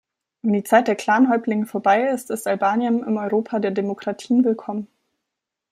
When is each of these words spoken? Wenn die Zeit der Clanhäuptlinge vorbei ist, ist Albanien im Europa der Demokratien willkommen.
Wenn 0.41 0.53
die 0.53 0.63
Zeit 0.63 0.87
der 0.87 0.95
Clanhäuptlinge 0.95 1.67
vorbei 1.67 2.07
ist, 2.07 2.31
ist 2.31 2.47
Albanien 2.47 3.03
im 3.03 3.17
Europa 3.17 3.59
der 3.59 3.69
Demokratien 3.69 4.43
willkommen. 4.43 4.87